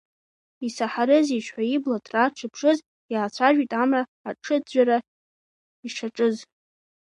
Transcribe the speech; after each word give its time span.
Исаҳарызеишь 0.65 1.49
ҳәа 1.53 1.63
ибла 1.75 1.97
ҭраа 2.05 2.27
дшыԥшыз, 2.33 2.77
иаацәажәеит 3.11 3.71
Амра, 3.81 4.01
аҿыӡәӡәара 4.29 4.97
ишаҿыз… 5.85 6.35